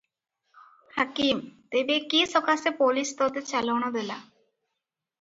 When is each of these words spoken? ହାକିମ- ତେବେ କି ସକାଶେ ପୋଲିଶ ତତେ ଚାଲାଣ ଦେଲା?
ହାକିମ- 0.95 1.51
ତେବେ 1.77 1.99
କି 2.15 2.23
ସକାଶେ 2.33 2.75
ପୋଲିଶ 2.83 3.17
ତତେ 3.23 3.47
ଚାଲାଣ 3.55 3.97
ଦେଲା? 4.01 4.21